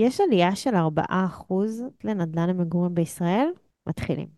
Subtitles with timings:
[0.00, 1.54] יש עלייה של 4%
[2.04, 3.48] לנדל"ן למגורים בישראל?
[3.88, 4.28] מתחילים.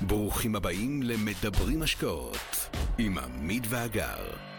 [0.00, 2.36] ברוכים הבאים למדברים השקעות
[2.98, 4.49] עם עמית ואגר.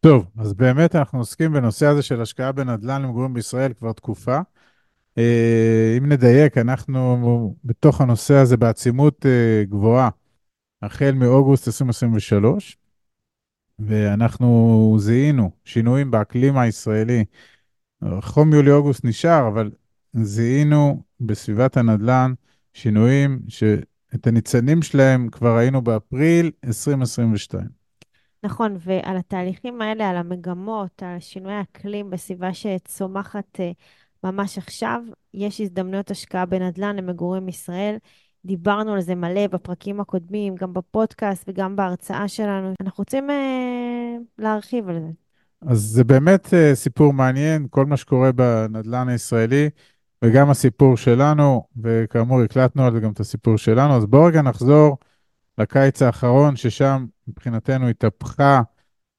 [0.00, 4.38] טוב, אז באמת אנחנו עוסקים בנושא הזה של השקעה בנדל"ן למגורים בישראל כבר תקופה.
[5.18, 10.10] אה, אם נדייק, אנחנו בתוך הנושא הזה בעצימות אה, גבוהה,
[10.82, 12.76] החל מאוגוסט 2023,
[13.78, 17.24] ואנחנו זיהינו שינויים באקלים הישראלי.
[18.20, 19.70] חום יולי-אוגוסט נשאר, אבל
[20.14, 22.32] זיהינו בסביבת הנדל"ן
[22.74, 27.79] שינויים שאת הניצנים שלהם כבר ראינו באפריל 2022.
[28.44, 33.70] נכון, ועל התהליכים האלה, על המגמות, על שינוי האקלים בסביבה שצומחת אה,
[34.24, 35.02] ממש עכשיו,
[35.34, 37.96] יש הזדמנויות השקעה בנדל"ן למגורים ישראל.
[38.44, 42.72] דיברנו על זה מלא בפרקים הקודמים, גם בפודקאסט וגם בהרצאה שלנו.
[42.80, 45.10] אנחנו רוצים אה, להרחיב על זה.
[45.66, 49.70] אז זה באמת אה, סיפור מעניין, כל מה שקורה בנדל"ן הישראלי,
[50.24, 53.96] וגם הסיפור שלנו, וכאמור הקלטנו על זה גם את הסיפור שלנו.
[53.96, 54.96] אז בואו רגע נחזור
[55.58, 58.62] לקיץ האחרון, ששם מבחינתנו התהפכה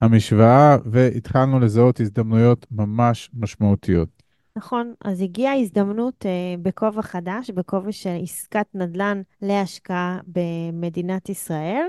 [0.01, 4.09] המשוואה והתחלנו לזהות הזדמנויות ממש משמעותיות.
[4.55, 11.85] נכון, אז הגיעה הזדמנות אה, בכובע חדש, בכובע של עסקת נדל"ן להשקעה במדינת ישראל.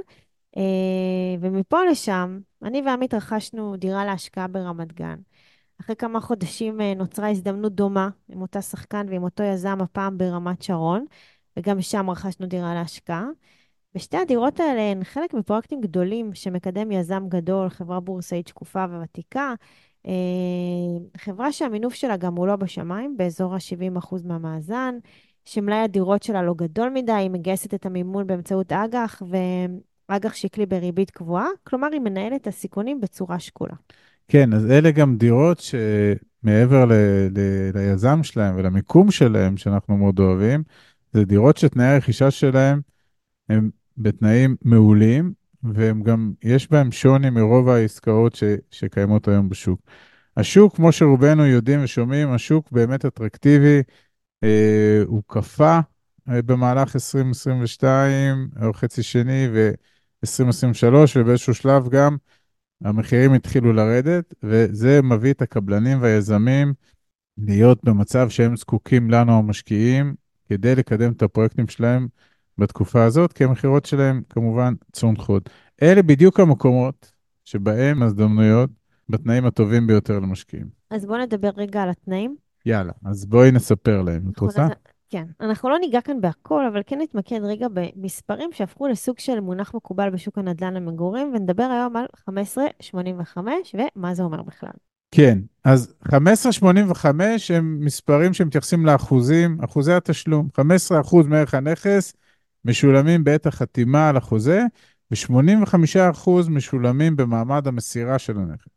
[0.56, 0.62] אה,
[1.40, 5.16] ומפה לשם, אני ועמית רכשנו דירה להשקעה ברמת גן.
[5.80, 10.62] אחרי כמה חודשים אה, נוצרה הזדמנות דומה עם אותה שחקן ועם אותו יזם, הפעם ברמת
[10.62, 11.04] שרון,
[11.56, 13.26] וגם שם רכשנו דירה להשקעה.
[13.94, 19.54] ושתי הדירות האלה הן חלק מפרויקטים גדולים שמקדם יזם גדול, חברה בורסאית שקופה וותיקה,
[20.06, 20.12] אה,
[21.16, 24.94] חברה שהמינוף שלה גם הוא לא בשמיים, באזור ה-70% מהמאזן,
[25.44, 29.22] שמלאי הדירות שלה לא גדול מדי, היא מגייסת את המימון באמצעות אג"ח,
[30.08, 33.74] ואג"ח שקלי בריבית קבועה, כלומר היא מנהלת את הסיכונים בצורה שקולה.
[34.28, 36.92] כן, אז אלה גם דירות שמעבר ל-
[37.38, 40.62] ל- ליזם שלהם ולמיקום שלהם, שאנחנו מאוד אוהבים,
[41.12, 42.80] זה דירות שתנאי הרכישה שלהם
[43.48, 45.32] הם בתנאים מעולים,
[45.62, 49.80] והם גם, יש בהם שוני מרוב העסקאות ש, שקיימות היום בשוק.
[50.36, 53.82] השוק, כמו שרובנו יודעים ושומעים, השוק באמת אטרקטיבי,
[54.44, 55.80] אה, הוא קפא
[56.28, 62.16] אה, במהלך 2022, או חצי שני, ו-2023, ובאיזשהו שלב גם
[62.84, 66.74] המחירים התחילו לרדת, וזה מביא את הקבלנים והיזמים
[67.38, 70.14] להיות במצב שהם זקוקים לנו, המשקיעים,
[70.48, 72.08] כדי לקדם את הפרויקטים שלהם
[72.58, 75.50] בתקופה הזאת, כי המכירות שלהם כמובן צונחות.
[75.82, 77.12] אלה בדיוק המקומות
[77.44, 78.70] שבהם הזדמנויות
[79.08, 80.66] בתנאים הטובים ביותר למשקיעים.
[80.90, 82.36] אז בואו נדבר רגע על התנאים.
[82.66, 84.22] יאללה, אז בואי נספר להם.
[84.32, 84.68] את רוצה?
[85.10, 85.24] כן.
[85.40, 90.10] אנחנו לא ניגע כאן בהכל, אבל כן נתמקד רגע במספרים שהפכו לסוג של מונח מקובל
[90.10, 94.70] בשוק הנדל"ן למגורים, ונדבר היום על 1585 ומה זה אומר בכלל.
[95.10, 100.48] כן, אז 1585 הם מספרים שמתייחסים לאחוזים, אחוזי התשלום.
[101.00, 102.14] 15% מערך הנכס
[102.64, 104.62] משולמים בעת החתימה על החוזה,
[105.10, 108.68] ו-85% משולמים במעמד המסירה של הנכס.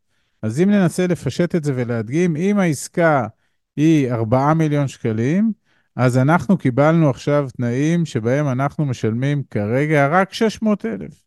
[0.41, 3.27] אז אם ננסה לפשט את זה ולהדגים, אם העסקה
[3.75, 5.51] היא 4 מיליון שקלים,
[5.95, 11.23] אז אנחנו קיבלנו עכשיו תנאים שבהם אנחנו משלמים כרגע רק 600,000.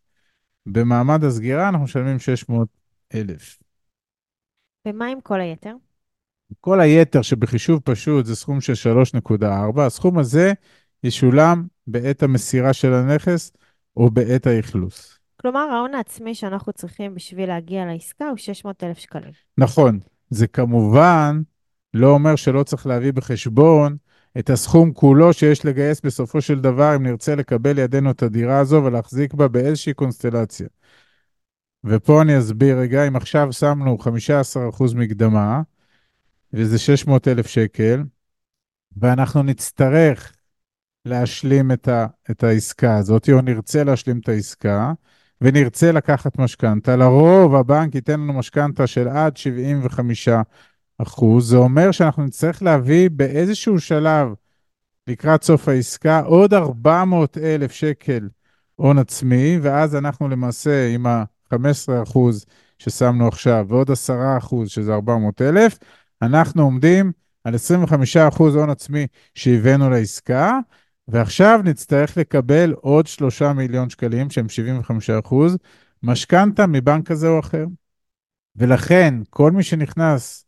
[0.65, 3.59] במעמד הסגירה אנחנו משלמים 600,000.
[4.87, 5.73] ומה עם כל היתר?
[6.59, 8.73] כל היתר שבחישוב פשוט זה סכום של
[9.41, 10.53] 3.4, הסכום הזה
[11.03, 13.51] ישולם בעת המסירה של הנכס
[13.97, 15.19] או בעת האכלוס.
[15.41, 19.31] כלומר, ההון העצמי שאנחנו צריכים בשביל להגיע לעסקה הוא 600,000 שקלים.
[19.57, 19.99] נכון.
[20.29, 21.41] זה כמובן
[21.93, 23.97] לא אומר שלא צריך להביא בחשבון
[24.39, 28.81] את הסכום כולו שיש לגייס בסופו של דבר אם נרצה לקבל לידינו את הדירה הזו
[28.85, 30.67] ולהחזיק בה באיזושהי קונסטלציה.
[31.83, 33.97] ופה אני אסביר רגע, אם עכשיו שמנו
[34.79, 35.61] 15% מקדמה,
[36.53, 38.03] וזה 600,000 שקל,
[38.97, 40.33] ואנחנו נצטרך
[41.05, 44.93] להשלים את, ה, את העסקה הזאת, או נרצה להשלים את העסקה,
[45.41, 50.29] ונרצה לקחת משכנתה, לרוב הבנק ייתן לנו משכנתה של עד 75
[50.97, 51.49] אחוז.
[51.49, 54.27] זה אומר שאנחנו נצטרך להביא באיזשהו שלב,
[55.07, 58.29] לקראת סוף העסקה, עוד 400 אלף שקל
[58.75, 62.45] הון עצמי, ואז אנחנו למעשה עם ה-15 אחוז
[62.79, 65.77] ששמנו עכשיו, ועוד 10 אחוז, שזה 400 אלף,
[66.21, 67.11] אנחנו עומדים
[67.43, 70.59] על 25 אחוז הון עצמי שהבאנו לעסקה,
[71.11, 75.57] ועכשיו נצטרך לקבל עוד 3 מיליון שקלים, שהם 75 אחוז,
[76.03, 77.65] משכנתה מבנק כזה או אחר.
[78.55, 80.45] ולכן, כל מי שנכנס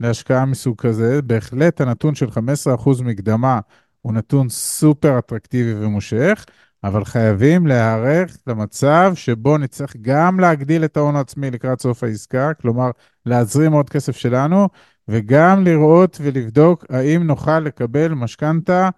[0.00, 3.60] להשקעה מסוג כזה, בהחלט הנתון של 15% מקדמה
[4.00, 6.44] הוא נתון סופר אטרקטיבי ומושך,
[6.84, 12.90] אבל חייבים להיערך למצב שבו נצטרך גם להגדיל את ההון העצמי לקראת סוף העסקה, כלומר
[13.26, 14.68] להזרים עוד כסף שלנו,
[15.08, 18.88] וגם לראות ולבדוק האם נוכל לקבל משכנתה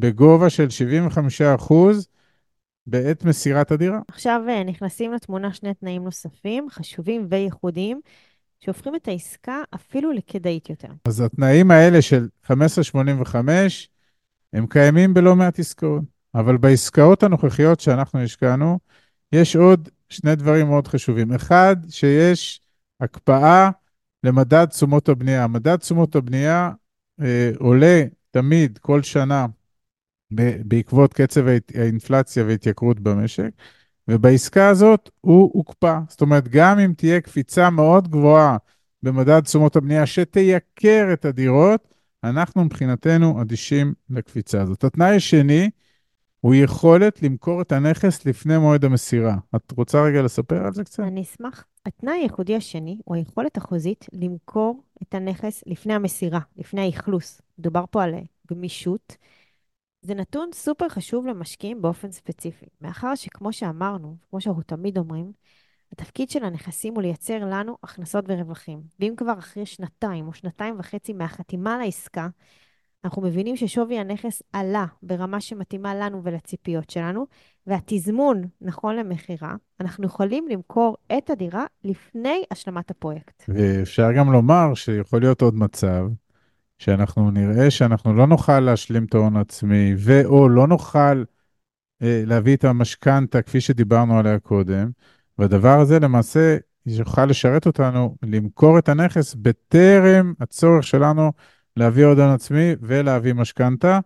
[0.00, 0.66] בגובה של
[1.68, 1.74] 75%
[2.86, 4.00] בעת מסירת הדירה.
[4.08, 8.00] עכשיו אה, נכנסים לתמונה שני תנאים נוספים, חשובים וייחודיים,
[8.60, 10.88] שהופכים את העסקה אפילו לכדאית יותר.
[11.04, 13.36] אז התנאים האלה של 15.85
[14.52, 16.02] הם קיימים בלא מעט עסקאות,
[16.34, 18.78] אבל בעסקאות הנוכחיות שאנחנו השקענו,
[19.32, 21.32] יש עוד שני דברים מאוד חשובים.
[21.32, 22.60] אחד, שיש
[23.00, 23.70] הקפאה
[24.24, 25.46] למדד תשומות הבנייה.
[25.46, 26.70] מדד תשומות הבנייה
[27.20, 29.46] אה, עולה תמיד, כל שנה,
[30.64, 31.44] בעקבות קצב
[31.74, 33.50] האינפלציה והתייקרות במשק,
[34.08, 35.98] ובעסקה הזאת הוא הוקפא.
[36.08, 38.56] זאת אומרת, גם אם תהיה קפיצה מאוד גבוהה
[39.02, 41.88] במדד תשומות הבנייה שתייקר את הדירות,
[42.24, 44.84] אנחנו מבחינתנו אדישים לקפיצה הזאת.
[44.84, 45.70] התנאי השני
[46.40, 49.36] הוא יכולת למכור את הנכס לפני מועד המסירה.
[49.56, 51.00] את רוצה רגע לספר על זה קצת?
[51.02, 51.64] אני אשמח.
[51.86, 57.40] התנאי הייחודי השני הוא היכולת החוזית למכור את הנכס לפני המסירה, לפני האכלוס.
[57.58, 58.14] דובר פה על
[58.50, 59.16] גמישות.
[60.02, 65.32] זה נתון סופר חשוב למשקיעים באופן ספציפי, מאחר שכמו שאמרנו, כמו שאנחנו תמיד אומרים,
[65.92, 68.82] התפקיד של הנכסים הוא לייצר לנו הכנסות ורווחים.
[69.00, 72.28] ואם כבר אחרי שנתיים או שנתיים וחצי מהחתימה על העסקה,
[73.04, 77.26] אנחנו מבינים ששווי הנכס עלה ברמה שמתאימה לנו ולציפיות שלנו,
[77.66, 83.44] והתזמון נכון למכירה, אנחנו יכולים למכור את הדירה לפני השלמת הפרויקט.
[83.48, 86.06] ואפשר גם לומר שיכול להיות עוד מצב
[86.80, 91.24] שאנחנו נראה שאנחנו לא נוכל להשלים את ההון העצמי, ו/או לא נוכל
[92.02, 94.90] אה, להביא את המשכנתה כפי שדיברנו עליה קודם,
[95.38, 96.56] והדבר הזה למעשה
[96.86, 101.32] יוכל לשרת אותנו למכור את הנכס בטרם הצורך שלנו
[101.76, 104.00] להביא עוד הון עצמי ולהביא משכנתה.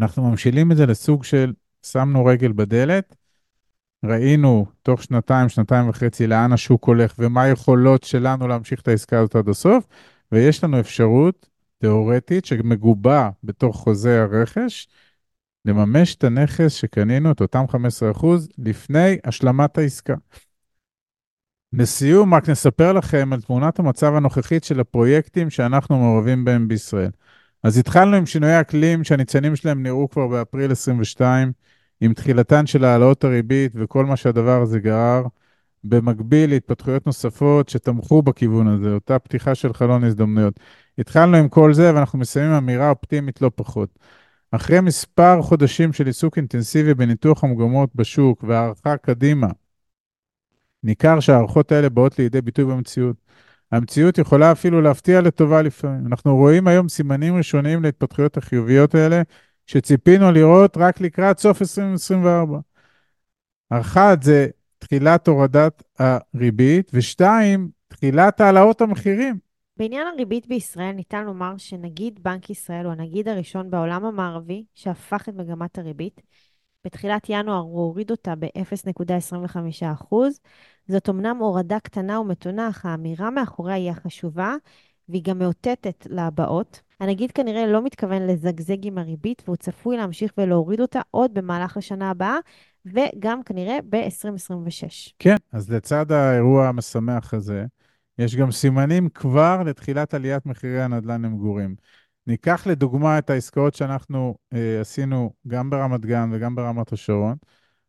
[0.00, 1.52] אנחנו ממשילים את זה לסוג של
[1.86, 3.16] שמנו רגל בדלת,
[4.04, 9.36] ראינו תוך שנתיים, שנתיים וחצי לאן השוק הולך ומה היכולות שלנו להמשיך את העסקה הזאת
[9.36, 9.86] עד הסוף,
[10.32, 14.88] ויש לנו אפשרות תיאורטית שמגובה בתוך חוזה הרכש,
[15.64, 17.64] לממש את הנכס שקנינו, את אותם
[18.22, 18.26] 15%,
[18.58, 20.14] לפני השלמת העסקה.
[21.72, 27.10] לסיום, רק נספר לכם על תמונת המצב הנוכחית של הפרויקטים שאנחנו מעורבים בהם בישראל.
[27.62, 31.52] אז התחלנו עם שינויי אקלים שהניצנים שלהם נראו כבר באפריל 22,
[32.00, 35.22] עם תחילתן של העלאות הריבית וכל מה שהדבר הזה גרר,
[35.84, 40.60] במקביל להתפתחויות נוספות שתמכו בכיוון הזה, אותה פתיחה של חלון הזדמנויות.
[40.98, 43.98] התחלנו עם כל זה ואנחנו מסיימים אמירה אופטימית לא פחות.
[44.50, 49.46] אחרי מספר חודשים של עיסוק אינטנסיבי בניתוח המגמות בשוק והערכה קדימה,
[50.82, 53.16] ניכר שההערכות האלה באות לידי ביטוי במציאות.
[53.72, 56.06] המציאות יכולה אפילו להפתיע לטובה לפעמים.
[56.06, 59.22] אנחנו רואים היום סימנים ראשוניים להתפתחויות החיוביות האלה,
[59.66, 62.58] שציפינו לראות רק לקראת סוף 2024.
[63.70, 64.48] אחת, זה
[64.78, 69.47] תחילת הורדת הריבית, ושתיים, תחילת העלאות המחירים.
[69.78, 75.34] בעניין הריבית בישראל ניתן לומר שנגיד בנק ישראל הוא הנגיד הראשון בעולם המערבי שהפך את
[75.34, 76.20] מגמת הריבית.
[76.84, 80.14] בתחילת ינואר הוא הוריד אותה ב-0.25%.
[80.88, 84.54] זאת אמנם הורדה קטנה ומתונה, אך האמירה מאחוריה היא החשובה,
[85.08, 86.80] והיא גם מאותתת להבאות.
[87.00, 92.10] הנגיד כנראה לא מתכוון לזגזג עם הריבית, והוא צפוי להמשיך ולהוריד אותה עוד במהלך השנה
[92.10, 92.36] הבאה,
[92.86, 95.12] וגם כנראה ב-2026.
[95.18, 97.64] כן, אז לצד האירוע המשמח הזה,
[98.18, 101.76] יש גם סימנים כבר לתחילת עליית מחירי הנדל"ן למגורים.
[102.26, 107.36] ניקח לדוגמה את העסקאות שאנחנו אה, עשינו גם ברמת גן וגם ברמת השרון.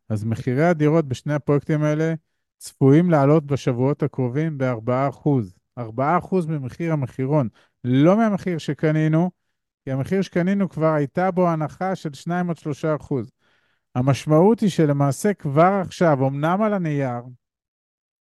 [0.10, 2.14] אז מחירי הדירות בשני הפרויקטים האלה
[2.58, 5.30] צפויים לעלות בשבועות הקרובים ב-4%.
[5.80, 7.50] 4% ממחיר המחירון,
[7.84, 9.32] לא מהמחיר שקנינו,
[9.86, 12.86] כי המחיר שקנינו כבר הייתה בו הנחה של 2 3
[13.96, 17.22] המשמעות היא שלמעשה כבר עכשיו, אמנם על הנייר,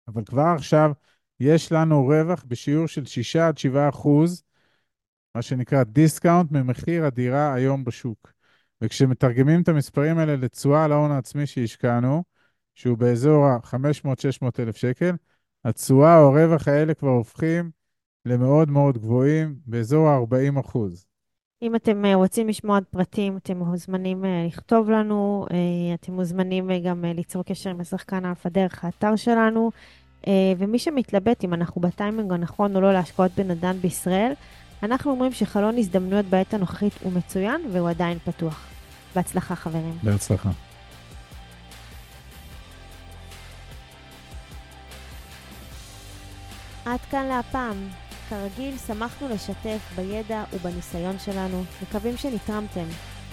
[0.08, 0.92] אבל כבר עכשיו
[1.40, 4.42] יש לנו רווח בשיעור של 6 עד 7 אחוז,
[5.35, 8.33] מה שנקרא discount ממחיר הדירה היום בשוק.
[8.80, 12.25] וכשמתרגמים את המספרים האלה לתשואה על ההון העצמי שהשקענו,
[12.75, 15.14] שהוא באזור ה-500-600 אלף שקל,
[15.64, 17.71] התשואה או הרווח האלה כבר הופכים
[18.25, 21.07] למאוד מאוד גבוהים, באזור ה-40 אחוז.
[21.62, 26.68] אם אתם אה, רוצים לשמוע עוד פרטים, אתם מוזמנים אה, לכתוב לנו, אה, אתם מוזמנים
[26.85, 29.71] גם ליצור קשר עם השחקן אלפא דרך האתר שלנו,
[30.26, 34.32] אה, ומי שמתלבט אם אנחנו בטיימינג הנכון או לא להשקעות בנדל"ן בישראל,
[34.82, 38.66] אנחנו אומרים שחלון הזדמנויות בעת הנוכחית הוא מצוין והוא עדיין פתוח.
[39.14, 39.98] בהצלחה חברים.
[40.02, 40.50] בהצלחה.
[46.84, 47.88] עד כאן להפעם.
[48.28, 51.64] כרגיל, שמחנו לשתף בידע ובניסיון שלנו.
[51.82, 52.84] מקווים שנתרמתם.